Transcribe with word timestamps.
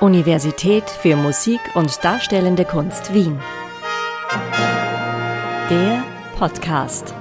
Universität 0.00 0.88
für 0.88 1.14
Musik 1.14 1.60
und 1.74 2.02
Darstellende 2.02 2.64
Kunst 2.64 3.12
Wien. 3.12 3.38
Der 5.68 6.02
Podcast. 6.38 7.12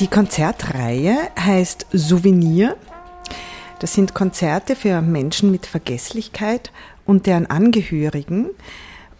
Die 0.00 0.06
Konzertreihe 0.06 1.28
heißt 1.38 1.86
Souvenir. 1.92 2.76
Das 3.78 3.92
sind 3.92 4.14
Konzerte 4.14 4.74
für 4.74 5.02
Menschen 5.02 5.50
mit 5.50 5.66
Vergesslichkeit 5.66 6.72
und 7.04 7.26
deren 7.26 7.44
Angehörigen. 7.44 8.52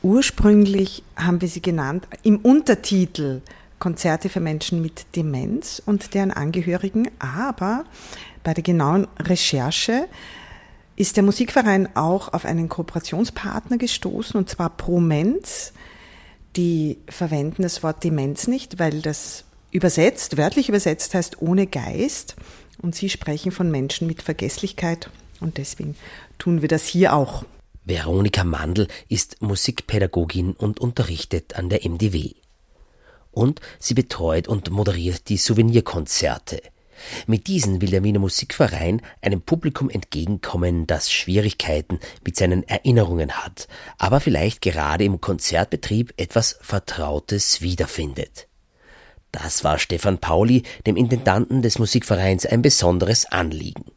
Ursprünglich 0.02 1.04
haben 1.16 1.40
wir 1.40 1.48
sie 1.48 1.62
genannt 1.62 2.08
im 2.22 2.38
Untertitel 2.38 3.40
Konzerte 3.78 4.28
für 4.28 4.40
Menschen 4.40 4.82
mit 4.82 5.06
Demenz 5.16 5.82
und 5.84 6.14
deren 6.14 6.30
Angehörigen, 6.30 7.08
aber 7.18 7.84
bei 8.44 8.54
der 8.54 8.62
genauen 8.62 9.06
Recherche 9.18 10.08
ist 10.96 11.16
der 11.16 11.22
Musikverein 11.22 11.88
auch 11.96 12.32
auf 12.32 12.44
einen 12.44 12.68
Kooperationspartner 12.68 13.78
gestoßen, 13.78 14.36
und 14.36 14.48
zwar 14.48 14.70
Promenz. 14.70 15.72
Die 16.56 16.98
verwenden 17.08 17.62
das 17.62 17.82
Wort 17.82 18.04
Demenz 18.04 18.46
nicht, 18.46 18.78
weil 18.78 19.00
das 19.02 19.44
übersetzt, 19.70 20.36
wörtlich 20.36 20.68
übersetzt 20.68 21.14
heißt 21.14 21.40
ohne 21.40 21.66
Geist. 21.66 22.36
Und 22.82 22.94
sie 22.94 23.08
sprechen 23.08 23.52
von 23.52 23.70
Menschen 23.70 24.06
mit 24.06 24.22
Vergesslichkeit. 24.22 25.10
Und 25.40 25.58
deswegen 25.58 25.96
tun 26.38 26.60
wir 26.60 26.68
das 26.68 26.86
hier 26.86 27.14
auch. 27.14 27.44
Veronika 27.84 28.44
Mandl 28.44 28.86
ist 29.08 29.42
Musikpädagogin 29.42 30.52
und 30.52 30.80
unterrichtet 30.80 31.56
an 31.56 31.68
der 31.68 31.84
MDW. 31.84 32.34
Und 33.32 33.60
sie 33.78 33.94
betreut 33.94 34.46
und 34.46 34.70
moderiert 34.70 35.28
die 35.28 35.36
Souvenirkonzerte. 35.36 36.62
Mit 37.26 37.46
diesen 37.48 37.80
will 37.80 37.90
der 37.90 38.04
Wiener 38.04 38.20
Musikverein 38.20 39.02
einem 39.20 39.42
Publikum 39.42 39.90
entgegenkommen, 39.90 40.86
das 40.86 41.10
Schwierigkeiten 41.10 41.98
mit 42.24 42.36
seinen 42.36 42.62
Erinnerungen 42.68 43.32
hat, 43.32 43.66
aber 43.98 44.20
vielleicht 44.20 44.60
gerade 44.60 45.04
im 45.04 45.20
Konzertbetrieb 45.20 46.14
etwas 46.16 46.58
Vertrautes 46.60 47.62
wiederfindet. 47.62 48.46
Das 49.32 49.64
war 49.64 49.78
Stefan 49.78 50.18
Pauli, 50.18 50.62
dem 50.86 50.96
Intendanten 50.96 51.62
des 51.62 51.78
Musikvereins, 51.78 52.44
ein 52.44 52.62
besonderes 52.62 53.24
Anliegen. 53.24 53.91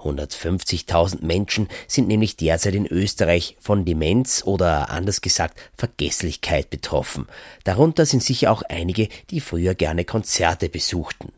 150.000 0.00 1.24
Menschen 1.24 1.68
sind 1.86 2.08
nämlich 2.08 2.36
derzeit 2.36 2.74
in 2.74 2.86
Österreich 2.86 3.56
von 3.60 3.84
Demenz 3.84 4.42
oder 4.44 4.90
anders 4.90 5.20
gesagt 5.20 5.58
Vergesslichkeit 5.76 6.70
betroffen. 6.70 7.26
Darunter 7.64 8.06
sind 8.06 8.22
sicher 8.22 8.50
auch 8.50 8.62
einige, 8.62 9.08
die 9.30 9.40
früher 9.40 9.74
gerne 9.74 10.04
Konzerte 10.04 10.68
besuchten. 10.68 11.32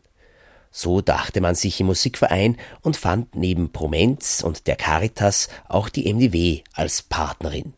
So 0.71 1.01
dachte 1.01 1.39
man 1.39 1.53
sich 1.53 1.79
im 1.79 1.85
Musikverein 1.85 2.57
und 2.81 2.97
fand 2.97 3.35
neben 3.35 3.71
Promenz 3.71 4.41
und 4.43 4.65
der 4.65 4.75
Caritas 4.75 5.47
auch 5.67 5.87
die 5.87 6.11
MDW 6.11 6.61
als 6.73 7.03
Partnerin. 7.03 7.73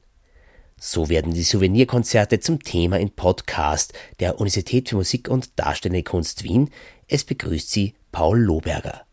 So 0.80 1.10
werden 1.10 1.34
die 1.34 1.44
Souvenirkonzerte 1.44 2.40
zum 2.40 2.64
Thema 2.64 3.00
im 3.00 3.10
Podcast 3.10 3.94
der 4.20 4.40
Universität 4.40 4.90
für 4.90 4.96
Musik 4.96 5.30
und 5.30 5.50
Darstellende 5.58 6.04
Kunst 6.04 6.44
Wien. 6.44 6.70
Es 7.08 7.24
begrüßt 7.24 7.70
sie 7.70 7.96
Paul 8.12 8.40
Lohberger. 8.40 9.06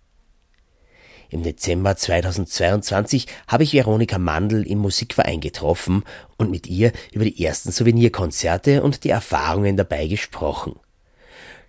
Im 1.32 1.42
Dezember 1.42 1.96
2022 1.96 3.26
habe 3.48 3.62
ich 3.62 3.72
Veronika 3.72 4.18
Mandl 4.18 4.66
im 4.66 4.80
Musikverein 4.80 5.40
getroffen 5.40 6.04
und 6.36 6.50
mit 6.50 6.66
ihr 6.66 6.92
über 7.10 7.24
die 7.24 7.42
ersten 7.42 7.72
Souvenirkonzerte 7.72 8.82
und 8.82 9.02
die 9.02 9.08
Erfahrungen 9.08 9.78
dabei 9.78 10.08
gesprochen. 10.08 10.78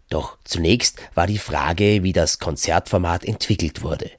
Doch 0.09 0.37
zunächst 0.43 0.99
war 1.15 1.27
die 1.27 1.37
Frage, 1.37 2.03
wie 2.03 2.11
das 2.11 2.39
Konzertformat 2.39 3.23
entwickelt 3.23 3.83
wurde. 3.83 4.11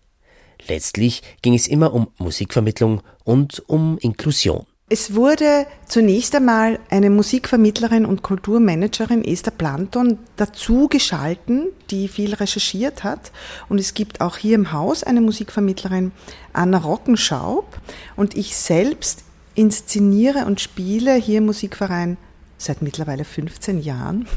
Letztlich 0.67 1.21
ging 1.43 1.53
es 1.53 1.69
immer 1.69 1.93
um 1.93 2.09
Musikvermittlung 2.17 3.03
und 3.25 3.63
um 3.69 3.99
Inklusion. 3.99 4.65
Es 4.91 5.15
wurde 5.15 5.67
zunächst 5.89 6.35
einmal 6.35 6.79
eine 6.91 7.09
Musikvermittlerin 7.09 8.05
und 8.05 8.23
Kulturmanagerin 8.23 9.25
Esther 9.25 9.51
Planton 9.51 10.19
dazu 10.37 10.89
geschalten, 10.89 11.69
die 11.91 12.07
viel 12.07 12.35
recherchiert 12.35 13.03
hat. 13.03 13.33
Und 13.71 13.81
es 13.81 13.95
gibt 13.95 14.21
auch 14.21 14.37
hier 14.37 14.55
im 14.57 14.73
Haus 14.73 15.03
eine 15.03 15.23
Musikvermittlerin, 15.23 16.13
Anna 16.53 16.77
Rockenschaub. 16.77 17.79
Und 18.15 18.37
ich 18.37 18.57
selbst 18.57 19.25
inszeniere 19.55 20.45
und 20.45 20.61
spiele 20.61 21.15
hier 21.15 21.39
im 21.39 21.47
Musikverein 21.47 22.19
seit 22.59 22.83
mittlerweile 22.83 23.25
15 23.25 23.81
Jahren 23.81 24.29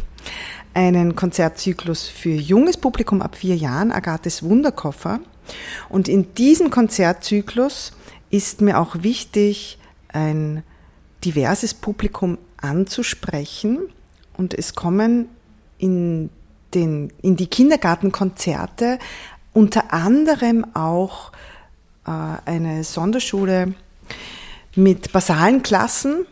einen 0.74 1.18
Konzertzyklus 1.18 2.08
für 2.08 2.30
junges 2.30 2.78
Publikum 2.78 3.22
ab 3.22 3.36
vier 3.36 3.58
Jahren, 3.58 3.92
Agathes 3.92 4.44
Wunderkoffer. 4.44 5.20
Und 5.90 6.08
in 6.08 6.34
diesem 6.36 6.72
Konzertzyklus 6.72 7.92
ist 8.30 8.62
mir 8.62 8.80
auch 8.80 9.04
wichtig, 9.04 9.78
ein 10.18 10.64
diverses 11.24 11.74
Publikum 11.74 12.38
anzusprechen 12.58 13.80
und 14.36 14.54
es 14.54 14.74
kommen 14.74 15.30
in, 15.78 16.30
den, 16.74 17.14
in 17.22 17.36
die 17.36 17.48
Kindergartenkonzerte 17.48 18.98
unter 19.54 19.94
anderem 19.94 20.66
auch 20.76 21.32
äh, 22.06 22.12
eine 22.46 22.84
Sonderschule 22.84 23.74
mit 24.76 25.12
basalen 25.12 25.64
Klassen, 25.64 26.26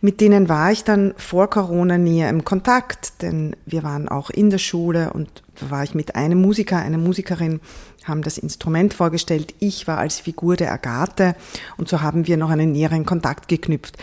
mit 0.00 0.20
denen 0.20 0.48
war 0.48 0.72
ich 0.72 0.84
dann 0.84 1.14
vor 1.16 1.48
Corona 1.48 1.98
näher 1.98 2.28
im 2.28 2.44
Kontakt, 2.44 3.22
denn 3.22 3.56
wir 3.66 3.82
waren 3.82 4.08
auch 4.08 4.30
in 4.30 4.50
der 4.50 4.58
Schule 4.58 5.12
und 5.12 5.43
war 5.60 5.84
ich 5.84 5.94
mit 5.94 6.14
einem 6.14 6.40
Musiker, 6.40 6.78
einer 6.78 6.98
Musikerin, 6.98 7.60
haben 8.04 8.22
das 8.22 8.38
Instrument 8.38 8.94
vorgestellt. 8.94 9.54
Ich 9.60 9.86
war 9.86 9.98
als 9.98 10.20
Figur 10.20 10.56
der 10.56 10.72
Agathe 10.72 11.34
und 11.76 11.88
so 11.88 12.02
haben 12.02 12.26
wir 12.26 12.36
noch 12.36 12.50
einen 12.50 12.72
näheren 12.72 13.06
Kontakt 13.06 13.48
geknüpft. 13.48 13.96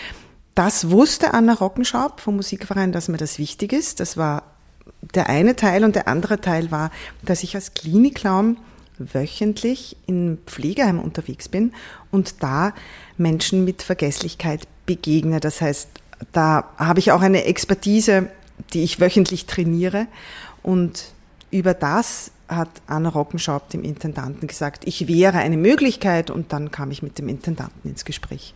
Das 0.56 0.92
wusste 0.92 1.34
Anna 1.34 1.54
Rockenschaub 1.54 2.20
vom 2.20 2.36
Musikverein, 2.36 2.92
dass 2.92 3.08
mir 3.08 3.18
das 3.18 3.40
wichtig 3.40 3.74
ist. 3.74 4.00
Das 4.00 4.18
war 4.18 4.44
der 5.16 5.30
eine 5.30 5.56
Teil 5.56 5.84
und 5.84 5.96
der 5.96 6.08
andere 6.08 6.42
Teil 6.42 6.72
war, 6.72 6.92
dass 7.24 7.44
ich 7.44 7.56
als 7.56 7.74
Klinikclown 7.74 8.58
wöchentlich 8.98 9.98
in 10.06 10.38
Pflegeheim 10.46 11.00
unterwegs 11.00 11.50
bin 11.50 11.74
und 12.12 12.44
da 12.44 12.74
Menschen 13.18 13.66
mit 13.66 13.82
Vergesslichkeit 13.82 14.68
begegne. 14.86 15.40
Das 15.40 15.62
heißt, 15.62 15.90
da 16.32 16.70
habe 16.78 17.00
ich 17.00 17.12
auch 17.12 17.22
eine 17.22 17.46
Expertise, 17.46 18.28
die 18.74 18.84
ich 18.84 19.00
wöchentlich 19.00 19.46
trainiere 19.46 20.08
und 20.62 21.14
über 21.52 21.74
das 21.74 22.32
hat 22.48 22.70
Anna 22.88 23.10
Rockenschaub 23.10 23.70
dem 23.70 23.84
Intendanten 23.84 24.48
gesagt, 24.48 24.84
ich 24.86 25.08
wäre 25.08 25.38
eine 25.38 25.58
Möglichkeit 25.58 26.30
und 26.30 26.52
dann 26.52 26.72
kam 26.72 26.92
ich 26.92 27.02
mit 27.02 27.18
dem 27.18 27.30
Intendanten 27.30 27.90
ins 27.90 28.04
Gespräch. 28.06 28.54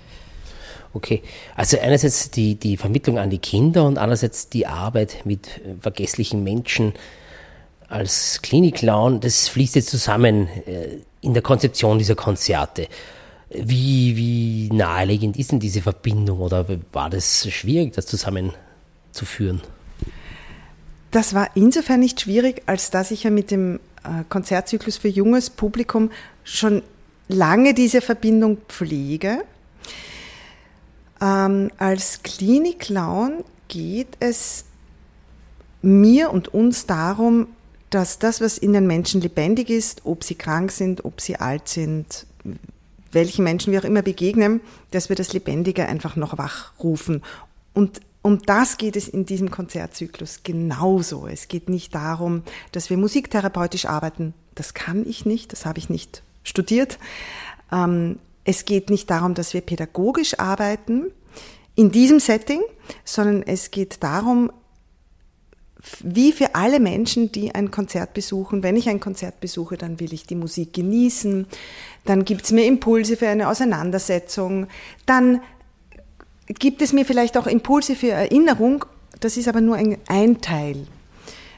Okay, 0.94 1.22
also 1.56 1.78
einerseits 1.80 2.32
die, 2.32 2.56
die 2.56 2.78
Vermittlung 2.78 3.20
an 3.20 3.30
die 3.30 3.38
Kinder 3.38 3.86
und 3.86 3.98
andererseits 3.98 4.50
die 4.50 4.66
Arbeit 4.66 5.26
mit 5.26 5.62
vergesslichen 5.82 6.44
Menschen 6.44 6.94
als 7.88 8.42
Klinikclown, 8.42 9.20
das 9.20 9.48
fließt 9.50 9.76
jetzt 9.76 9.90
zusammen 9.90 10.48
äh, 10.66 11.00
in 11.22 11.34
der 11.34 11.44
Konzeption 11.44 11.98
dieser 11.98 12.16
Konzerte. 12.16 12.88
Wie, 13.50 14.16
wie 14.16 14.70
naheliegend 14.74 15.38
ist 15.38 15.52
denn 15.52 15.60
diese 15.60 15.82
Verbindung 15.82 16.40
oder 16.40 16.66
war 16.92 17.10
das 17.10 17.48
schwierig, 17.50 17.94
das 17.94 18.06
zusammenzuführen? 18.06 19.62
Das 21.16 21.34
war 21.34 21.52
insofern 21.56 22.02
nicht 22.02 22.20
schwierig, 22.20 22.64
als 22.66 22.92
dass 22.92 23.10
ich 23.10 23.24
ja 23.24 23.30
mit 23.30 23.50
dem 23.50 23.80
äh, 24.04 24.26
Konzertzyklus 24.28 24.98
für 24.98 25.08
junges 25.08 25.50
Publikum 25.50 26.12
schon 26.44 26.82
lange 27.30 27.74
diese 27.74 28.02
Verbindung 28.02 28.58
pflege. 28.68 29.46
Ähm, 31.22 31.72
als 31.78 32.22
Klinikclown 32.22 33.46
geht 33.70 34.18
es 34.20 34.66
mir 35.82 36.32
und 36.32 36.54
uns 36.54 36.86
darum, 36.86 37.48
dass 37.92 38.20
das, 38.20 38.42
was 38.42 38.58
in 38.58 38.74
den 38.74 38.86
Menschen 38.86 39.22
lebendig 39.22 39.70
ist, 39.70 40.02
ob 40.04 40.22
sie 40.22 40.36
krank 40.36 40.70
sind, 40.70 41.06
ob 41.06 41.22
sie 41.22 41.38
alt 41.38 41.70
sind, 41.70 42.26
welchen 43.14 43.46
Menschen 43.46 43.72
wir 43.72 43.80
auch 43.80 43.86
immer 43.86 44.02
begegnen, 44.02 44.60
dass 44.92 45.08
wir 45.08 45.16
das 45.16 45.32
Lebendige 45.32 45.88
einfach 45.88 46.18
noch 46.18 46.38
wachrufen. 46.38 47.24
Und 47.74 48.02
um 48.26 48.42
das 48.42 48.80
geht 48.80 48.96
es 48.96 49.08
in 49.08 49.28
diesem 49.28 49.52
Konzertzyklus 49.52 50.40
genauso. 50.42 51.28
Es 51.28 51.48
geht 51.48 51.70
nicht 51.70 51.94
darum, 51.94 52.42
dass 52.72 52.90
wir 52.90 52.98
musiktherapeutisch 52.98 53.86
arbeiten. 53.86 54.34
Das 54.56 54.74
kann 54.74 55.08
ich 55.08 55.28
nicht, 55.28 55.52
das 55.52 55.68
habe 55.68 55.78
ich 55.78 55.92
nicht 55.92 56.24
studiert. 56.44 56.98
Ähm, 57.72 58.18
es 58.44 58.66
geht 58.66 58.90
nicht 58.90 59.12
darum, 59.12 59.36
dass 59.36 59.54
wir 59.54 59.62
pädagogisch 59.62 60.40
arbeiten 60.40 61.12
in 61.76 61.92
diesem 61.92 62.20
Setting, 62.20 62.62
sondern 63.04 63.44
es 63.44 63.70
geht 63.70 64.02
darum, 64.02 64.52
wie 66.00 66.32
für 66.32 66.56
alle 66.56 66.80
Menschen, 66.80 67.32
die 67.32 67.54
ein 67.54 67.70
Konzert 67.70 68.16
besuchen. 68.16 68.64
Wenn 68.64 68.76
ich 68.76 68.90
ein 68.90 69.00
Konzert 69.00 69.40
besuche, 69.40 69.78
dann 69.78 70.00
will 70.00 70.14
ich 70.16 70.26
die 70.26 70.34
Musik 70.34 70.74
genießen. 70.74 71.46
Dann 72.06 72.26
gibt 72.26 72.46
es 72.46 72.52
mir 72.52 72.66
Impulse 72.66 73.18
für 73.18 73.28
eine 73.28 73.50
Auseinandersetzung. 73.50 74.66
Dann 75.06 75.42
gibt 76.48 76.82
es 76.82 76.94
mir 76.94 77.06
vielleicht 77.06 77.38
auch 77.38 77.48
Impulse 77.48 77.96
für 77.96 78.12
Erinnerung, 78.12 78.86
das 79.20 79.38
ist 79.38 79.48
aber 79.48 79.62
nur 79.62 79.76
ein, 79.76 79.98
ein 80.08 80.42
Teil. 80.42 80.88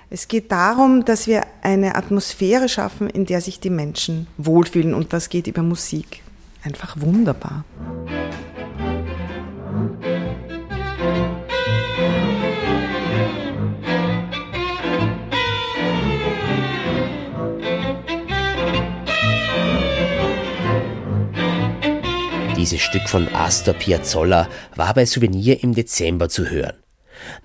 Es 0.10 0.30
geht 0.30 0.52
darum, 0.52 1.04
dass 1.04 1.28
wir 1.28 1.42
eine 1.62 1.96
Atmosphäre 1.96 2.70
schaffen, 2.70 3.10
in 3.10 3.26
der 3.26 3.42
sich 3.42 3.60
die 3.60 3.70
Menschen 3.70 4.28
wohlfühlen 4.38 4.94
und 4.94 5.12
das 5.12 5.28
geht 5.30 5.48
über 5.48 5.64
Musik. 5.64 6.24
Einfach 6.64 7.00
wunderbar. 7.00 7.66
Dieses 22.68 22.82
Stück 22.82 23.08
von 23.08 23.34
Astor 23.34 23.76
Piazzolla 23.76 24.50
war 24.76 24.94
bei 24.94 25.06
Souvenir 25.06 25.64
im 25.64 25.74
Dezember 25.74 26.28
zu 26.28 26.50
hören. 26.50 26.76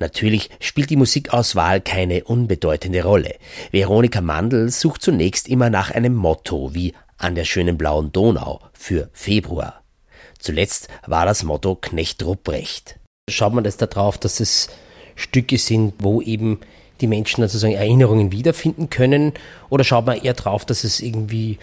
Natürlich 0.01 0.51
spielt 0.59 0.91
die 0.91 0.97
Musikauswahl 0.97 1.81
keine 1.81 2.25
unbedeutende 2.25 3.05
Rolle. 3.05 3.37
Veronika 3.71 4.21
Mandl 4.21 4.69
sucht 4.71 5.01
zunächst 5.01 5.47
immer 5.47 5.71
nach 5.71 5.93
einem 5.93 6.17
Motto 6.17 6.75
wie 6.75 6.93
an 7.19 7.37
der 7.37 7.45
schönen 7.45 7.79
blauen 7.79 8.11
Donau 8.11 8.63
für 8.73 9.11
Februar. 9.13 9.85
Zuletzt 10.41 10.89
war 11.07 11.25
das 11.25 11.45
Motto 11.45 11.77
Knecht 11.77 12.25
Rupprecht. 12.25 12.99
Schaut 13.31 13.55
man 13.55 13.63
das 13.63 13.77
darauf, 13.77 14.19
dass 14.19 14.41
es 14.41 14.71
Stücke 15.15 15.57
sind, 15.57 15.95
wo 16.01 16.21
eben 16.21 16.59
die 17.01 17.07
Menschen 17.07 17.43
sozusagen 17.43 17.75
Erinnerungen 17.75 18.33
wiederfinden 18.33 18.91
können? 18.91 19.35
Oder 19.71 19.85
schaut 19.85 20.05
man 20.05 20.21
eher 20.21 20.35
darauf, 20.35 20.65
dass 20.65 20.83
es 20.83 20.99
irgendwie 20.99 21.61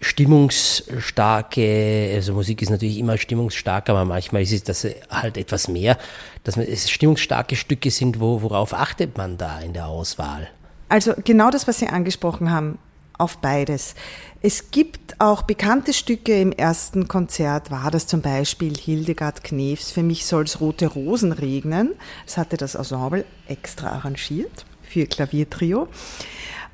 stimmungsstarke, 0.00 2.12
also 2.14 2.34
Musik 2.34 2.62
ist 2.62 2.70
natürlich 2.70 2.98
immer 2.98 3.18
stimmungsstark, 3.18 3.88
aber 3.88 4.04
manchmal 4.04 4.42
ist 4.42 4.52
es 4.52 4.62
das 4.62 4.86
halt 5.10 5.36
etwas 5.36 5.68
mehr, 5.68 5.98
dass 6.44 6.56
es 6.56 6.90
stimmungsstarke 6.90 7.56
Stücke 7.56 7.90
sind, 7.90 8.20
wo, 8.20 8.42
worauf 8.42 8.74
achtet 8.74 9.16
man 9.16 9.38
da 9.38 9.60
in 9.60 9.72
der 9.72 9.86
Auswahl? 9.86 10.48
Also 10.88 11.14
genau 11.24 11.50
das, 11.50 11.66
was 11.66 11.78
Sie 11.78 11.88
angesprochen 11.88 12.50
haben, 12.50 12.78
auf 13.18 13.38
beides. 13.38 13.94
Es 14.42 14.70
gibt 14.70 15.20
auch 15.20 15.42
bekannte 15.42 15.92
Stücke 15.92 16.40
im 16.40 16.52
ersten 16.52 17.08
Konzert, 17.08 17.70
war 17.70 17.90
das 17.90 18.06
zum 18.06 18.20
Beispiel 18.20 18.76
Hildegard 18.76 19.42
Knefs, 19.42 19.90
Für 19.90 20.02
mich 20.02 20.26
soll's 20.26 20.60
rote 20.60 20.86
Rosen 20.86 21.32
regnen. 21.32 21.94
Das 22.26 22.36
hatte 22.36 22.56
das 22.56 22.74
Ensemble 22.74 23.24
extra 23.48 23.90
arrangiert 23.90 24.66
für 24.82 25.06
Klaviertrio. 25.06 25.88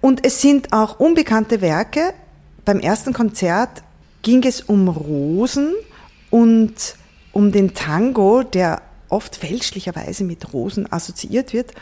Und 0.01 0.27
es 0.27 0.41
sind 0.41 0.73
auch 0.73 0.99
unbekannte 0.99 1.61
Werke, 1.61 2.13
beim 2.65 2.81
ersten 2.81 3.13
Konzert 3.13 3.83
ging 4.23 4.45
es 4.45 4.61
um 4.61 4.89
Rosen 4.89 5.75
und 6.31 6.97
um 7.33 7.53
den 7.53 7.75
Tango, 7.75 8.43
der 8.43 8.83
oft 9.09 9.37
fälschlicherweise 9.37 10.25
mit 10.25 10.53
Rosen 10.53 10.91
assoziiert 10.91 11.53
wird. 11.53 11.73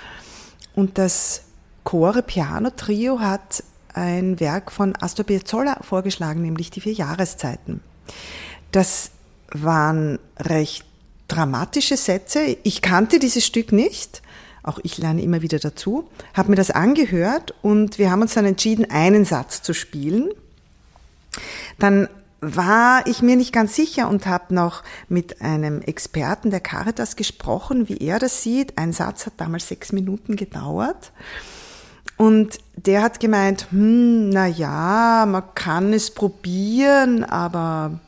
Und 0.75 0.99
das 0.99 1.43
Chore 1.85 2.23
Piano 2.23 2.71
Trio 2.71 3.21
hat 3.21 3.63
ein 3.93 4.41
Werk 4.41 4.73
von 4.73 4.95
Astor 5.01 5.25
Piazzolla 5.27 5.79
vorgeschlagen, 5.83 6.43
nämlich 6.43 6.71
die 6.71 6.81
vier 6.81 6.93
Jahreszeiten. 6.93 7.81
Das 8.73 9.11
waren 9.53 10.19
recht 10.39 10.85
dramatische 11.29 11.97
Sätze. 11.97 12.57
Ich 12.63 12.83
kannte 12.83 13.19
dieses 13.19 13.45
Stück 13.45 13.73
nicht. 13.73 14.23
Auch 14.63 14.79
ich 14.83 14.99
lerne 14.99 15.23
immer 15.23 15.43
wieder 15.43 15.59
dazu. 15.59 16.09
Habe 16.35 16.51
mir 16.51 16.57
das 16.57 16.71
angehört 16.71 17.55
und 17.63 17.99
wir 17.99 18.11
haben 18.11 18.23
uns 18.23 18.35
dann 18.35 18.45
entschieden, 18.45 18.91
einen 18.91 19.25
Satz 19.25 19.63
zu 19.63 19.75
spielen 19.75 20.31
dann 21.83 22.09
war 22.41 23.07
ich 23.07 23.21
mir 23.21 23.37
nicht 23.37 23.53
ganz 23.53 23.77
sicher 23.77 24.09
und 24.09 24.27
habe 24.27 24.55
noch 24.55 24.83
mit 25.09 25.43
einem 25.43 25.83
Experten 25.83 26.51
der 26.51 26.61
Caritas 26.61 27.17
gesprochen, 27.17 27.89
wie 27.89 27.99
er 27.99 28.19
das 28.19 28.43
sieht. 28.43 28.79
Ein 28.79 28.93
Satz 28.93 29.27
hat 29.27 29.35
damals 29.37 29.69
sechs 29.69 29.93
Minuten 29.93 30.37
gedauert. 30.37 31.13
Und 32.17 32.59
der 32.77 33.03
hat 33.03 33.21
gemeint, 33.21 33.69
hm, 33.71 34.31
na 34.31 34.47
ja, 34.47 35.27
man 35.27 35.55
kann 35.55 35.93
es 35.93 36.11
probieren, 36.11 37.25
aber 37.25 37.99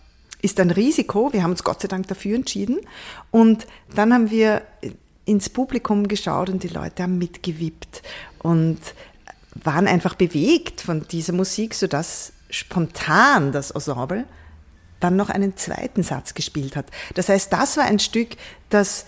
ist 0.43 0.61
ein 0.61 0.71
Risiko. 0.71 1.33
Wir 1.33 1.43
haben 1.43 1.53
uns 1.53 1.65
Gott 1.65 1.81
sei 1.81 1.89
Dank 1.89 2.09
dafür 2.09 2.37
entschieden. 2.37 2.81
Und 3.31 3.67
dann 3.95 4.13
haben 4.13 4.31
wir 4.31 4.63
ins 5.25 5.49
Publikum 5.49 6.09
geschaut 6.09 6.51
und 6.51 6.63
die 6.63 6.69
Leute 6.69 7.05
haben 7.05 7.19
mitgewippt 7.19 8.03
und 8.41 8.81
waren 9.63 9.87
einfach 9.87 10.15
bewegt 10.15 10.81
von 10.81 11.07
dieser 11.07 11.33
Musik, 11.33 11.75
sodass 11.75 12.33
spontan 12.53 13.51
das 13.51 13.73
Ensemble 13.73 14.25
dann 15.01 15.17
noch 15.17 15.31
einen 15.31 15.57
zweiten 15.57 16.05
Satz 16.05 16.35
gespielt 16.35 16.77
hat. 16.77 16.87
Das 17.15 17.29
heißt, 17.29 17.53
das 17.53 17.77
war 17.77 17.85
ein 17.85 17.99
Stück, 17.99 18.37
das, 18.71 19.07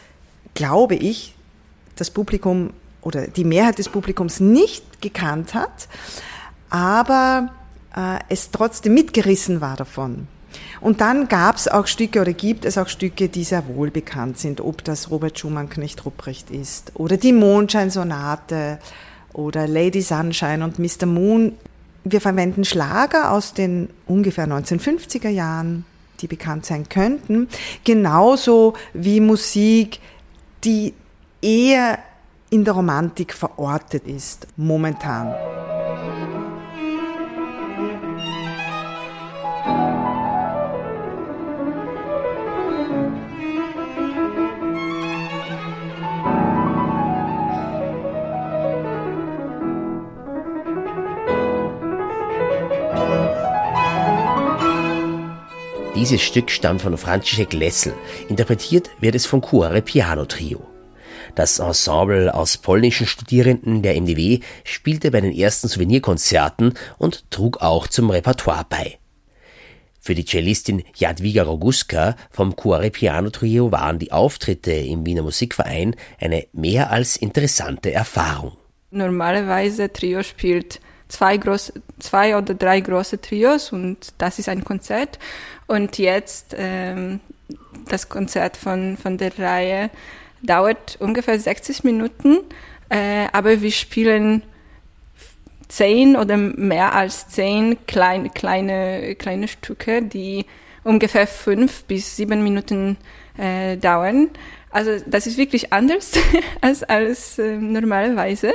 glaube 0.54 0.96
ich, 0.96 1.36
das 1.94 2.10
Publikum 2.10 2.72
oder 3.00 3.28
die 3.28 3.44
Mehrheit 3.44 3.78
des 3.78 3.88
Publikums 3.88 4.40
nicht 4.40 5.00
gekannt 5.00 5.54
hat, 5.54 5.88
aber 6.68 7.50
äh, 7.94 8.18
es 8.28 8.50
trotzdem 8.50 8.94
mitgerissen 8.94 9.60
war 9.60 9.76
davon. 9.76 10.26
Und 10.80 11.00
dann 11.00 11.28
gab 11.28 11.56
es 11.56 11.68
auch 11.68 11.86
Stücke 11.86 12.20
oder 12.20 12.32
gibt 12.32 12.64
es 12.64 12.78
auch 12.78 12.88
Stücke, 12.88 13.28
die 13.28 13.44
sehr 13.44 13.66
wohl 13.68 13.90
bekannt 13.90 14.38
sind, 14.38 14.60
ob 14.60 14.82
das 14.84 15.10
Robert 15.10 15.38
Schumann 15.38 15.68
Knecht 15.68 16.04
Rupprecht 16.04 16.50
ist 16.50 16.92
oder 16.94 17.16
die 17.16 17.32
Mondscheinsonate 17.32 18.78
oder 19.32 19.68
Lady 19.68 20.02
Sunshine 20.02 20.64
und 20.64 20.78
Mr. 20.78 21.06
Moon 21.06 21.52
wir 22.04 22.20
verwenden 22.20 22.64
Schlager 22.64 23.32
aus 23.32 23.54
den 23.54 23.88
ungefähr 24.06 24.46
1950er 24.46 25.30
Jahren, 25.30 25.84
die 26.20 26.26
bekannt 26.26 26.66
sein 26.66 26.88
könnten, 26.88 27.48
genauso 27.82 28.74
wie 28.92 29.20
Musik, 29.20 29.98
die 30.62 30.94
eher 31.42 31.98
in 32.50 32.64
der 32.64 32.74
Romantik 32.74 33.34
verortet 33.34 34.06
ist, 34.06 34.46
momentan. 34.56 35.34
Dieses 56.04 56.20
Stück 56.20 56.50
stammt 56.50 56.82
von 56.82 56.98
Franciszek 56.98 57.54
Lessel. 57.54 57.94
Interpretiert 58.28 58.90
wird 59.00 59.14
es 59.14 59.24
vom 59.24 59.40
Cuore 59.40 59.80
Piano 59.80 60.26
Trio. 60.26 60.60
Das 61.34 61.60
Ensemble 61.60 62.34
aus 62.34 62.58
polnischen 62.58 63.06
Studierenden 63.06 63.80
der 63.80 63.98
MDW 63.98 64.40
spielte 64.64 65.10
bei 65.10 65.22
den 65.22 65.32
ersten 65.32 65.66
Souvenirkonzerten 65.66 66.74
und 66.98 67.30
trug 67.30 67.62
auch 67.62 67.86
zum 67.86 68.10
Repertoire 68.10 68.66
bei. 68.68 68.98
Für 69.98 70.14
die 70.14 70.26
Cellistin 70.26 70.82
Jadwiga 70.94 71.42
Roguska 71.42 72.16
vom 72.30 72.54
Cuore 72.54 72.90
Piano 72.90 73.30
Trio 73.30 73.72
waren 73.72 73.98
die 73.98 74.12
Auftritte 74.12 74.72
im 74.72 75.06
Wiener 75.06 75.22
Musikverein 75.22 75.96
eine 76.20 76.46
mehr 76.52 76.90
als 76.90 77.16
interessante 77.16 77.92
Erfahrung. 77.92 78.52
Normalerweise 78.90 79.90
Trio 79.90 80.22
spielt 80.22 80.82
zwei, 81.14 81.36
groß, 81.36 81.72
zwei 82.00 82.36
oder 82.36 82.54
drei 82.54 82.80
große 82.80 83.20
Trios 83.20 83.72
und 83.72 84.14
das 84.18 84.38
ist 84.38 84.48
ein 84.48 84.64
Konzert. 84.64 85.18
Und 85.66 85.98
jetzt 85.98 86.56
ähm, 86.58 87.20
das 87.88 88.08
Konzert 88.08 88.56
von, 88.56 88.96
von 88.96 89.16
der 89.16 89.38
Reihe 89.38 89.90
dauert 90.42 90.96
ungefähr 90.98 91.38
60 91.38 91.84
Minuten, 91.84 92.38
äh, 92.88 93.26
aber 93.32 93.60
wir 93.62 93.70
spielen 93.70 94.42
zehn 95.68 96.16
oder 96.16 96.36
mehr 96.36 96.94
als 96.94 97.28
zehn 97.28 97.86
klein, 97.86 98.34
kleine, 98.34 99.14
kleine 99.14 99.46
Stücke, 99.48 100.02
die 100.02 100.46
ungefähr 100.82 101.26
fünf 101.26 101.84
bis 101.84 102.16
sieben 102.16 102.42
Minuten 102.42 102.96
äh, 103.38 103.76
dauern. 103.76 104.30
Also 104.70 104.90
das 105.06 105.28
ist 105.28 105.38
wirklich 105.38 105.72
anders 105.72 106.12
als, 106.60 106.82
als 106.82 107.38
äh, 107.38 107.56
normalerweise 107.56 108.52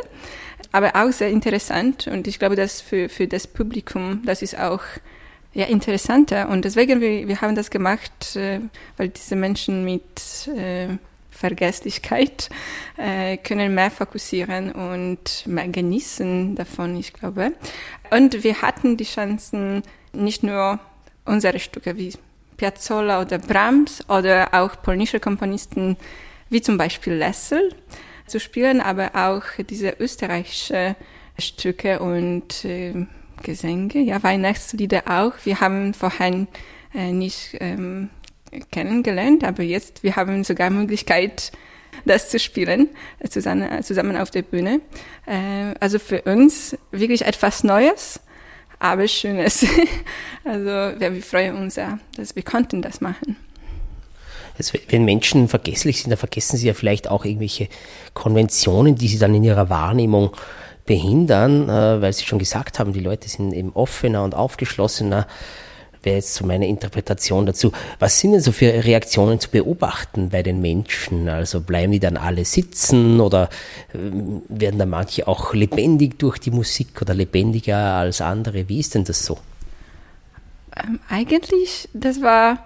aber 0.71 0.95
auch 0.95 1.11
sehr 1.11 1.29
interessant 1.29 2.07
und 2.07 2.27
ich 2.27 2.39
glaube, 2.39 2.55
dass 2.55 2.81
für, 2.81 3.09
für 3.09 3.27
das 3.27 3.47
Publikum, 3.47 4.21
das 4.25 4.41
ist 4.41 4.57
auch 4.57 4.81
ja, 5.53 5.65
interessanter 5.65 6.49
und 6.49 6.65
deswegen, 6.65 7.01
wir, 7.01 7.27
wir 7.27 7.41
haben 7.41 7.55
das 7.55 7.71
gemacht, 7.71 8.35
äh, 8.35 8.59
weil 8.97 9.09
diese 9.09 9.35
Menschen 9.35 9.83
mit 9.83 10.47
äh, 10.55 10.97
Vergesslichkeit 11.31 12.49
äh, 12.97 13.37
können 13.37 13.73
mehr 13.73 13.89
fokussieren 13.89 14.71
und 14.71 15.47
mehr 15.47 15.69
genießen 15.69 16.55
davon, 16.55 16.97
ich 16.97 17.13
glaube. 17.13 17.53
Und 18.11 18.43
wir 18.43 18.61
hatten 18.61 18.97
die 18.97 19.05
Chancen, 19.05 19.83
nicht 20.11 20.43
nur 20.43 20.79
unsere 21.25 21.59
Stücke 21.59 21.95
wie 21.97 22.13
Piazzolla 22.57 23.21
oder 23.21 23.37
Brahms 23.37 24.03
oder 24.09 24.49
auch 24.51 24.81
polnische 24.81 25.19
Komponisten 25.19 25.95
wie 26.49 26.61
zum 26.61 26.77
Beispiel 26.77 27.13
Lessel 27.13 27.73
zu 28.29 28.39
spielen, 28.39 28.81
aber 28.81 29.11
auch 29.15 29.43
diese 29.69 29.95
österreichische 29.99 30.95
Stücke 31.37 31.99
und 31.99 32.65
äh, 32.65 33.05
Gesänge, 33.43 33.99
ja, 33.99 34.21
Weihnachtslieder 34.21 35.03
auch. 35.07 35.33
Wir 35.43 35.61
haben 35.61 35.93
vorhin 35.93 36.47
äh, 36.93 37.11
nicht 37.11 37.57
ähm, 37.59 38.09
kennengelernt, 38.71 39.43
aber 39.43 39.63
jetzt 39.63 40.03
wir 40.03 40.15
haben 40.15 40.43
sogar 40.43 40.69
Möglichkeit 40.69 41.51
das 42.05 42.29
zu 42.29 42.39
spielen, 42.39 42.89
äh, 43.19 43.29
zusammen, 43.29 43.83
zusammen 43.83 44.17
auf 44.17 44.31
der 44.31 44.41
Bühne. 44.41 44.81
Äh, 45.25 45.75
also 45.79 45.99
für 45.99 46.21
uns 46.23 46.77
wirklich 46.91 47.25
etwas 47.25 47.63
Neues, 47.63 48.19
aber 48.79 49.07
Schönes. 49.07 49.65
also 50.43 50.69
ja, 50.69 51.13
wir 51.13 51.21
freuen 51.21 51.55
uns 51.55 51.75
sehr, 51.75 51.99
dass 52.15 52.35
wir 52.35 52.43
konnten 52.43 52.81
das 52.81 53.01
machen. 53.01 53.37
Also 54.59 54.77
wenn 54.89 55.05
Menschen 55.05 55.47
vergesslich 55.47 56.01
sind, 56.01 56.11
dann 56.11 56.17
vergessen 56.17 56.57
sie 56.57 56.67
ja 56.67 56.73
vielleicht 56.73 57.09
auch 57.09 57.25
irgendwelche 57.25 57.69
Konventionen, 58.13 58.95
die 58.95 59.07
sie 59.07 59.17
dann 59.17 59.33
in 59.33 59.43
ihrer 59.43 59.69
Wahrnehmung 59.69 60.35
behindern, 60.85 61.69
äh, 61.69 62.01
weil 62.01 62.13
sie 62.13 62.25
schon 62.25 62.39
gesagt 62.39 62.77
haben, 62.77 62.93
die 62.93 62.99
Leute 62.99 63.29
sind 63.29 63.53
eben 63.53 63.71
offener 63.73 64.23
und 64.23 64.35
aufgeschlossener. 64.35 65.27
Wäre 66.01 66.15
jetzt 66.15 66.35
so 66.35 66.45
meine 66.45 66.67
Interpretation 66.67 67.45
dazu. 67.45 67.71
Was 67.99 68.19
sind 68.19 68.31
denn 68.31 68.41
so 68.41 68.51
für 68.53 68.67
Reaktionen 68.85 69.39
zu 69.39 69.49
beobachten 69.49 70.29
bei 70.29 70.43
den 70.43 70.61
Menschen? 70.61 71.27
Also 71.27 71.59
bleiben 71.61 71.91
die 71.91 71.99
dann 71.99 72.15
alle 72.15 72.45
sitzen 72.45 73.19
oder 73.19 73.49
ähm, 73.93 74.41
werden 74.47 74.79
da 74.79 74.85
manche 74.85 75.27
auch 75.27 75.53
lebendig 75.53 76.17
durch 76.17 76.37
die 76.37 76.51
Musik 76.51 77.01
oder 77.01 77.13
lebendiger 77.13 77.77
als 77.77 78.21
andere? 78.21 78.69
Wie 78.69 78.79
ist 78.79 78.95
denn 78.95 79.03
das 79.03 79.25
so? 79.25 79.37
Ähm, 80.75 80.99
eigentlich, 81.09 81.89
das 81.93 82.21
war 82.21 82.59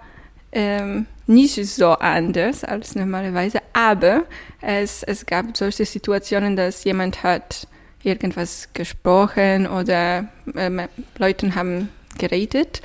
ähm, 0.54 1.06
nicht 1.26 1.54
so 1.66 1.90
anders 1.90 2.64
als 2.64 2.94
normalerweise, 2.94 3.58
aber 3.72 4.24
es, 4.60 5.02
es 5.02 5.26
gab 5.26 5.56
solche 5.56 5.84
Situationen, 5.84 6.56
dass 6.56 6.84
jemand 6.84 7.22
hat 7.22 7.66
irgendwas 8.02 8.68
gesprochen 8.72 9.66
oder 9.66 10.28
ähm, 10.54 10.82
Leute 11.18 11.54
haben 11.54 11.88
geredet. 12.18 12.82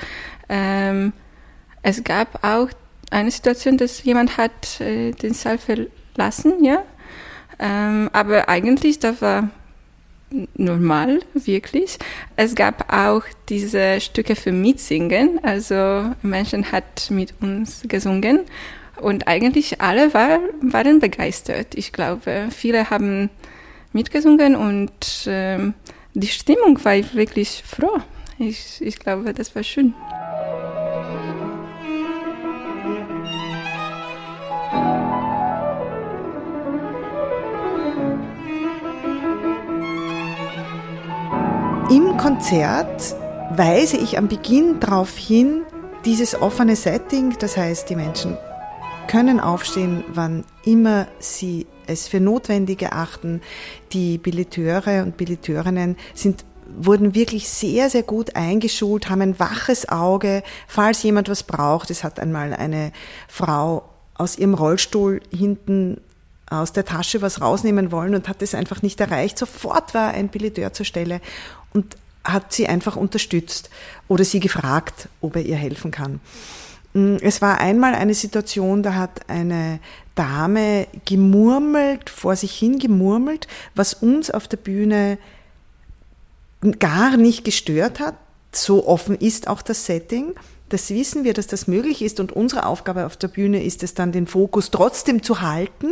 Ähm, 0.48 1.14
es 1.82 2.04
gab 2.04 2.44
auch 2.44 2.70
eine 3.12 3.32
Situation, 3.32 3.78
dass 3.78 4.04
jemand 4.04 4.38
hat 4.38 4.82
äh, 4.82 5.12
den 5.12 5.34
Saal 5.34 5.58
verlassen, 5.58 6.64
ja. 6.64 6.84
Ähm, 7.60 8.10
aber 8.14 8.48
eigentlich, 8.48 9.00
das 9.00 9.22
war 9.22 9.50
normal, 10.56 11.20
wirklich. 11.34 11.98
Es 12.36 12.56
gab 12.56 12.94
auch 12.94 13.24
diese 13.50 14.00
Stücke 14.02 14.36
für 14.36 14.52
Mitsingen, 14.52 15.40
also 15.44 16.12
Menschen 16.22 16.72
hat 16.72 17.10
mit 17.10 17.34
uns 17.42 17.82
gesungen 17.88 18.42
und 19.02 19.28
eigentlich 19.28 19.82
alle 19.82 20.14
war, 20.14 20.40
waren 20.62 21.00
begeistert. 21.00 21.76
Ich 21.76 21.92
glaube, 21.92 22.50
viele 22.52 22.90
haben 22.90 23.30
mitgesungen 23.94 24.56
und 24.56 25.28
äh, 25.28 25.72
die 26.14 26.28
Stimmung 26.28 26.84
war 26.84 26.96
wirklich 27.14 27.64
froh. 27.66 28.00
Ich, 28.38 28.82
ich 28.82 29.00
glaube, 29.00 29.34
das 29.34 29.56
war 29.56 29.64
schön. 29.64 29.94
Konzert 42.39 43.17
weise 43.51 43.98
ich 43.98 44.17
am 44.17 44.29
Beginn 44.29 44.79
darauf 44.79 45.17
hin, 45.17 45.63
dieses 46.05 46.41
offene 46.41 46.77
Setting, 46.77 47.36
das 47.38 47.58
heißt, 47.58 47.89
die 47.89 47.98
Menschen 47.98 48.38
können 49.10 49.41
aufstehen, 49.41 50.05
wann 50.08 50.46
immer 50.63 51.08
sie 51.19 51.67
es 51.86 52.08
für 52.08 52.22
notwendig 52.22 52.81
erachten. 52.81 53.41
Die 53.91 54.17
Billeteure 54.17 55.03
und 55.03 55.17
Billeteurinnen 55.17 55.98
sind 56.13 56.46
wurden 56.65 57.13
wirklich 57.13 57.50
sehr, 57.50 57.89
sehr 57.89 58.03
gut 58.03 58.38
eingeschult, 58.38 59.10
haben 59.10 59.22
ein 59.22 59.38
waches 59.38 59.89
Auge, 59.89 60.41
falls 60.65 61.03
jemand 61.03 61.27
was 61.27 61.43
braucht. 61.43 61.89
Es 61.89 62.05
hat 62.05 62.22
einmal 62.22 62.53
eine 62.53 62.93
Frau 63.27 63.84
aus 64.13 64.38
ihrem 64.38 64.53
Rollstuhl 64.53 65.19
hinten 65.29 66.00
aus 66.50 66.72
der 66.72 66.86
Tasche 66.86 67.22
was 67.22 67.41
rausnehmen 67.41 67.91
wollen 67.91 68.15
und 68.15 68.29
hat 68.29 68.41
es 68.41 68.55
einfach 68.55 68.81
nicht 68.81 69.01
erreicht. 69.01 69.38
Sofort 69.38 69.93
war 69.93 70.12
ein 70.12 70.29
Billeteur 70.29 70.72
zur 70.72 70.86
Stelle 70.86 71.19
und 71.74 71.98
hat 72.24 72.54
sie 72.54 72.68
einfach 72.68 72.96
unterstützt 72.96 73.70
oder 74.08 74.24
sie 74.24 74.40
gefragt, 74.40 75.10
ob 75.22 75.36
er 75.36 75.44
ihr 75.44 75.56
helfen 75.56 75.92
kann. 75.92 76.20
Mm, 76.94 77.18
es 77.22 77.42
war 77.42 77.60
einmal 77.60 77.96
eine 77.96 78.14
Situation, 78.14 78.84
da 78.84 78.96
hat 78.96 79.30
eine 79.30 79.80
Dame 80.16 80.88
gemurmelt, 81.06 82.10
vor 82.10 82.36
sich 82.36 82.58
hin 82.58 82.80
gemurmelt, 82.80 83.48
was 83.76 83.94
uns 83.94 84.32
auf 84.32 84.48
der 84.48 84.58
Bühne 84.58 85.18
gar 86.80 87.16
nicht 87.18 87.46
gestört 87.46 88.00
hat. 88.00 88.16
So 88.52 88.88
offen 88.88 89.16
ist 89.16 89.48
auch 89.48 89.62
das 89.62 89.86
Setting. 89.86 90.34
Das 90.70 90.90
wissen 90.90 91.24
wir, 91.24 91.34
dass 91.34 91.48
das 91.48 91.68
möglich 91.68 92.02
ist 92.02 92.20
und 92.20 92.32
unsere 92.32 92.66
Aufgabe 92.66 93.06
auf 93.06 93.18
der 93.18 93.28
Bühne 93.28 93.64
ist 93.64 93.82
es 93.82 93.94
dann, 93.94 94.12
den 94.12 94.28
Fokus 94.28 94.72
trotzdem 94.72 95.24
zu 95.24 95.42
halten. 95.42 95.88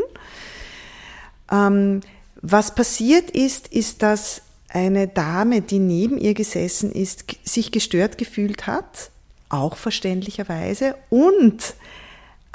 Ähm, 1.52 2.02
was 2.42 2.76
passiert 2.76 3.32
ist, 3.32 3.68
ist, 3.70 4.04
dass 4.04 4.42
eine 4.70 5.08
Dame, 5.08 5.62
die 5.62 5.80
neben 5.80 6.18
ihr 6.18 6.34
gesessen 6.34 6.92
ist, 6.92 7.26
sich 7.44 7.72
gestört 7.72 8.18
gefühlt 8.18 8.68
hat, 8.68 9.12
auch 9.50 9.78
verständlicherweise, 9.78 10.96
und 11.10 11.74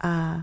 äh, 0.02 0.40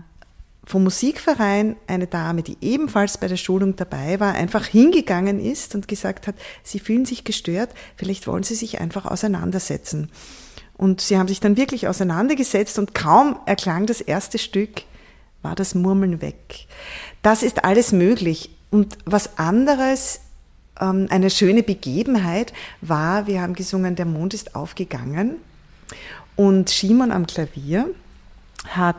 vom 0.64 0.84
Musikverein 0.84 1.76
eine 1.86 2.06
Dame, 2.06 2.42
die 2.42 2.56
ebenfalls 2.60 3.18
bei 3.18 3.28
der 3.28 3.36
Schulung 3.36 3.76
dabei 3.76 4.20
war, 4.20 4.34
einfach 4.34 4.66
hingegangen 4.66 5.40
ist 5.40 5.74
und 5.74 5.88
gesagt 5.88 6.26
hat, 6.26 6.36
Sie 6.62 6.78
fühlen 6.78 7.04
sich 7.04 7.24
gestört, 7.24 7.70
vielleicht 7.96 8.26
wollen 8.26 8.42
Sie 8.44 8.54
sich 8.54 8.80
einfach 8.80 9.06
auseinandersetzen. 9.06 10.10
Und 10.80 11.02
sie 11.02 11.18
haben 11.18 11.28
sich 11.28 11.40
dann 11.40 11.58
wirklich 11.58 11.88
auseinandergesetzt 11.88 12.78
und 12.78 12.94
kaum 12.94 13.38
erklang 13.44 13.84
das 13.84 14.00
erste 14.00 14.38
Stück, 14.38 14.84
war 15.42 15.54
das 15.54 15.74
Murmeln 15.74 16.22
weg. 16.22 16.66
Das 17.20 17.42
ist 17.42 17.64
alles 17.64 17.92
möglich. 17.92 18.48
Und 18.70 18.96
was 19.04 19.36
anderes 19.36 20.20
eine 20.80 21.30
schöne 21.30 21.62
Begebenheit 21.62 22.52
war, 22.80 23.26
wir 23.26 23.42
haben 23.42 23.54
gesungen, 23.54 23.96
der 23.96 24.06
Mond 24.06 24.34
ist 24.34 24.54
aufgegangen 24.54 25.36
und 26.36 26.70
Schimon 26.70 27.12
am 27.12 27.26
Klavier 27.26 27.90
hat 28.68 28.96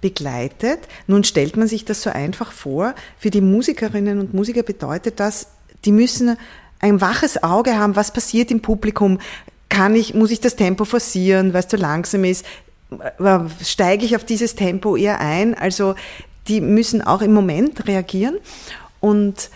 begleitet. 0.00 0.80
Nun 1.06 1.24
stellt 1.24 1.56
man 1.56 1.68
sich 1.68 1.84
das 1.84 2.02
so 2.02 2.10
einfach 2.10 2.52
vor. 2.52 2.94
Für 3.18 3.30
die 3.30 3.40
Musikerinnen 3.40 4.20
und 4.20 4.32
Musiker 4.34 4.62
bedeutet 4.62 5.20
das, 5.20 5.48
die 5.84 5.92
müssen 5.92 6.36
ein 6.80 7.00
waches 7.00 7.42
Auge 7.42 7.76
haben, 7.76 7.96
was 7.96 8.12
passiert 8.12 8.50
im 8.50 8.60
Publikum. 8.60 9.18
Kann 9.68 9.94
ich, 9.94 10.14
muss 10.14 10.30
ich 10.30 10.40
das 10.40 10.56
Tempo 10.56 10.84
forcieren, 10.84 11.52
weil 11.52 11.60
es 11.60 11.68
zu 11.68 11.76
langsam 11.76 12.24
ist? 12.24 12.46
Äh, 13.18 13.40
steige 13.62 14.04
ich 14.04 14.16
auf 14.16 14.24
dieses 14.24 14.54
Tempo 14.54 14.96
eher 14.96 15.20
ein? 15.20 15.54
Also, 15.54 15.94
die 16.46 16.60
müssen 16.60 17.02
auch 17.02 17.20
im 17.20 17.34
Moment 17.34 17.86
reagieren. 17.86 18.38
Und 19.00 19.34
ähm, 19.34 19.50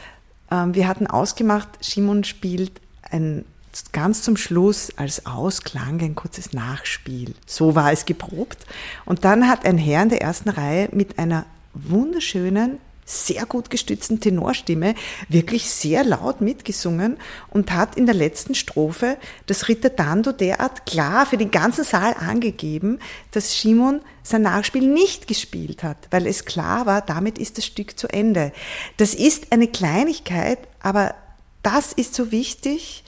wir 0.74 0.88
hatten 0.88 1.06
ausgemacht, 1.06 1.68
Shimon 1.80 2.24
spielt 2.24 2.72
ein 3.10 3.44
ganz 3.92 4.22
zum 4.22 4.36
Schluss 4.36 4.92
als 4.96 5.26
Ausklang 5.26 6.00
ein 6.00 6.14
kurzes 6.14 6.52
Nachspiel. 6.52 7.34
So 7.46 7.74
war 7.74 7.92
es 7.92 8.04
geprobt. 8.04 8.66
Und 9.04 9.24
dann 9.24 9.48
hat 9.48 9.64
ein 9.64 9.78
Herr 9.78 10.02
in 10.02 10.10
der 10.10 10.20
ersten 10.20 10.50
Reihe 10.50 10.88
mit 10.92 11.18
einer 11.18 11.46
wunderschönen, 11.74 12.78
sehr 13.04 13.46
gut 13.46 13.68
gestützten 13.68 14.20
Tenorstimme 14.20 14.94
wirklich 15.28 15.70
sehr 15.70 16.04
laut 16.04 16.40
mitgesungen 16.40 17.16
und 17.50 17.72
hat 17.72 17.96
in 17.96 18.06
der 18.06 18.14
letzten 18.14 18.54
Strophe 18.54 19.18
das 19.46 19.68
Ritterdando 19.68 20.32
derart 20.32 20.86
klar 20.86 21.26
für 21.26 21.36
den 21.36 21.50
ganzen 21.50 21.84
Saal 21.84 22.14
angegeben, 22.14 23.00
dass 23.32 23.56
Shimon 23.56 24.00
sein 24.22 24.42
Nachspiel 24.42 24.86
nicht 24.86 25.26
gespielt 25.26 25.82
hat, 25.82 26.08
weil 26.10 26.26
es 26.26 26.44
klar 26.44 26.86
war, 26.86 27.02
damit 27.02 27.38
ist 27.38 27.58
das 27.58 27.66
Stück 27.66 27.98
zu 27.98 28.08
Ende. 28.08 28.52
Das 28.96 29.14
ist 29.14 29.52
eine 29.52 29.66
Kleinigkeit, 29.66 30.58
aber 30.80 31.14
das 31.62 31.92
ist 31.92 32.14
so 32.14 32.30
wichtig, 32.30 33.04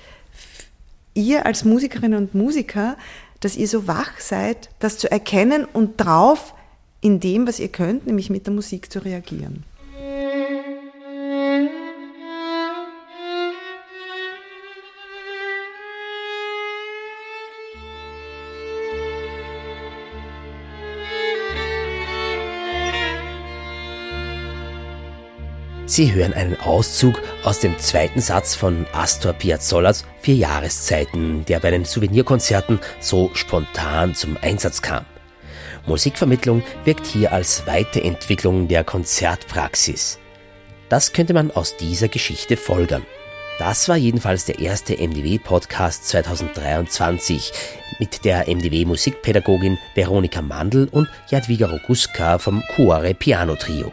ihr 1.15 1.47
als 1.47 1.65
Musikerinnen 1.65 2.19
und 2.19 2.35
Musiker, 2.35 2.97
dass 3.41 3.57
ihr 3.57 3.69
so 3.69 3.87
wach 3.87 4.19
seid, 4.19 4.71
das 4.81 4.99
zu 4.99 5.11
erkennen 5.11 5.65
und 5.65 6.01
drauf 6.01 6.55
in 7.01 7.21
dem, 7.21 7.47
was 7.47 7.61
ihr 7.61 7.69
könnt, 7.69 8.07
nämlich 8.07 8.31
mit 8.31 8.47
der 8.47 8.55
Musik 8.55 8.91
zu 8.91 9.05
reagieren. 9.05 9.65
Sie 25.95 26.13
hören 26.13 26.35
einen 26.35 26.59
Auszug 26.59 27.23
aus 27.45 27.61
dem 27.61 27.79
zweiten 27.79 28.21
Satz 28.21 28.57
von 28.57 28.85
Astor 28.93 29.33
Piazzollats 29.33 30.05
Vier 30.21 30.35
Jahreszeiten, 30.35 31.45
der 31.45 31.61
bei 31.61 31.71
den 31.71 31.85
Souvenirkonzerten 31.85 32.81
so 32.99 33.31
spontan 33.35 34.13
zum 34.13 34.37
Einsatz 34.43 34.83
kam. 34.83 35.05
Musikvermittlung 35.87 36.65
wirkt 36.85 37.07
hier 37.07 37.33
als 37.33 37.69
Weiterentwicklung 37.69 38.67
der 38.67 38.83
Konzertpraxis. 38.83 40.19
Das 40.89 41.13
könnte 41.13 41.33
man 41.33 41.53
aus 41.53 41.77
dieser 41.77 42.09
Geschichte 42.09 42.57
folgern. 42.57 43.07
Das 43.61 43.89
war 43.89 43.97
jedenfalls 43.97 44.47
der 44.47 44.59
erste 44.59 44.95
MDW-Podcast 44.95 46.09
2023 46.09 47.53
mit 48.01 48.25
der 48.25 48.49
MDW-Musikpädagogin 48.49 49.79
Veronika 49.95 50.43
Mandl 50.43 50.89
und 50.91 51.09
Jadwiga 51.31 51.69
Roguska 51.69 52.39
vom 52.39 52.65
Cuore 52.75 53.15
Piano 53.15 53.55
Trio. 53.55 53.93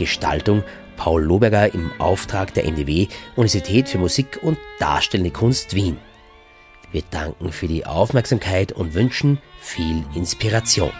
Gestaltung 0.00 0.64
Paul 1.00 1.24
Loberger 1.24 1.72
im 1.72 1.90
Auftrag 1.98 2.52
der 2.52 2.66
NDW 2.66 3.08
Universität 3.34 3.88
für 3.88 3.96
Musik 3.96 4.38
und 4.42 4.58
Darstellende 4.78 5.30
Kunst 5.30 5.74
Wien. 5.74 5.96
Wir 6.92 7.02
danken 7.10 7.52
für 7.52 7.68
die 7.68 7.86
Aufmerksamkeit 7.86 8.72
und 8.72 8.92
wünschen 8.92 9.38
viel 9.62 10.04
Inspiration. 10.14 10.92